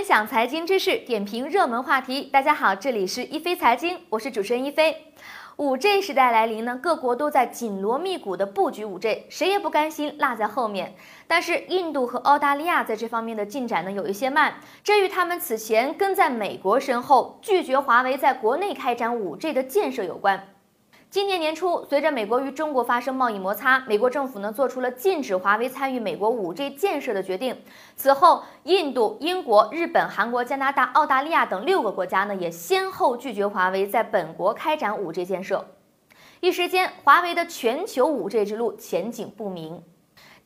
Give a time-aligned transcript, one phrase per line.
[0.00, 2.22] 分享财经知识，点评热门话题。
[2.22, 4.96] 大家好，这里是一飞财经，我是主持人一飞。
[5.56, 10.94] 五 G 时代来临呢，各国都在紧锣密鼓的布局五 G，谁也不甘心落在后面。
[11.26, 20.48] 但是印度和澳大利亚在这方面的进展呢有一些慢，这与他们此前跟在美国身后，拒绝华为在国内开展五 G 的建设有关。
[21.10, 27.60] 今年年初，随着美国与中国发生贸易摩擦，美国政府呢做出了禁止华为参与美国 5G 建设的决定。
[27.96, 35.66] 此后，印度、英国、日本、韩国、加拿大、澳大利亚等六个国家呢也先后拒绝华为在本国开展 5G 建设。
[36.38, 39.82] 一时间，华为的全球 5G 之路前景不明。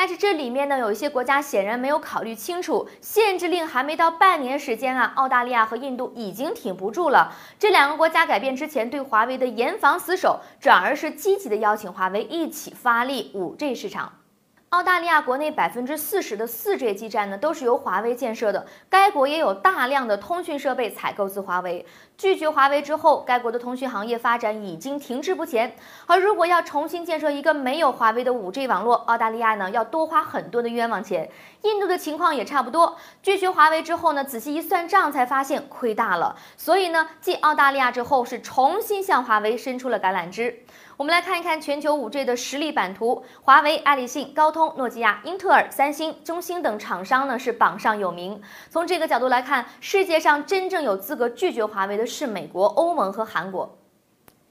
[0.00, 7.32] 但是这里面呢，有一些国家显然没有考虑清楚，限制令还没到半年时间啊，澳大利亚和印度已经挺不住了。
[7.58, 14.12] 这两个国家改变之前对华为的严防死守，转而是积极的邀请华为一起发力五 G 市场。
[14.70, 18.66] 澳大利亚国内百分之四十的四 G 基站呢，都是由华为建设的。
[18.90, 21.86] 该国也有大量的通讯设备采购自华为。
[22.18, 25.74] 拒绝华为之后，该国的通讯行业发展已经停滞不前。
[26.06, 31.30] 而如果要重新建设一个没有华为的 5G 网络，澳大利亚呢要多花很多的冤枉钱。
[31.62, 32.94] 印度的情况也差不多。
[33.22, 36.36] 拒绝华为之后呢，仔细一算账，才发现亏大了。
[36.58, 40.62] 所以呢，继澳大利亚之后，是重新向华为伸出了橄榄枝。
[40.98, 43.24] 我们来看一看全球 5G 的实力版图。
[43.42, 48.42] 华为、爱立信、高通诺基亚、英特尔、三星、中兴等厂商呢是榜上有名。
[48.68, 53.77] 从这个角度来看，世界上真正有资格拒绝华为的是美国、欧盟和韩国。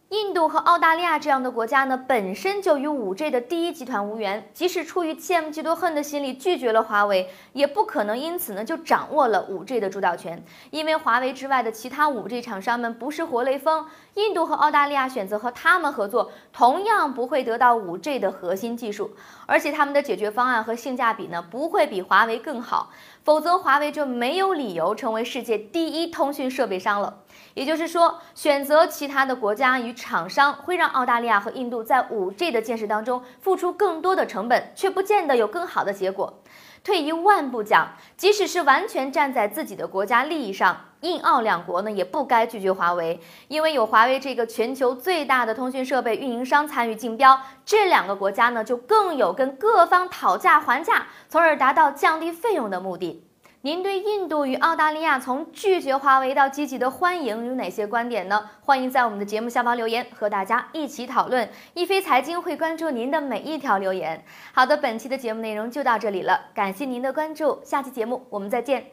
[0.09, 10.41] 印度和澳大利亚这样的国家呢，本身就与 5G 的第一集团无缘，即使出于羡慕嫉妒恨的心理拒绝了华为，也不可能因此呢就掌握了 5G 的主导权。
[10.69, 19.11] 因为华为之外的其他 5G 厂商们不是活雷锋，印度和澳大利亚选择和他们合作，同样不会得到 5G 的核心技术，
[19.45, 22.91] 而且他们的解决方案和性价比呢不会比华为更好，
[23.25, 27.23] 否则华为就没有理由成为世界第一通讯设备商了。
[27.53, 36.41] 也就是说，选择其他的国家与厂商会让澳大利亚和印度在 5G 的建设当中付出更多的成本，却不见得有更好的结果。
[36.83, 43.19] 退一万步讲，即使是完全站在自己的国家利益上，印澳两国呢也不该拒绝华为，
[43.49, 53.26] 因为有华为这个全球最大的通讯设备运营商参与竞标，这两个国家呢就更有跟各方讨价还价，从而达到降低费用的目的。
[53.67, 58.49] 您对印度与澳大利亚从拒绝华为到积极的欢迎有哪些观点呢？
[58.61, 61.45] 欢迎在我们的节目下方留言，和大家一起讨论。
[61.73, 64.23] 一飞财经会关注您的每一条留言。
[64.53, 68.85] 好的，本期的节目内容就到这里了，感谢您的关注，下期节目我们再见。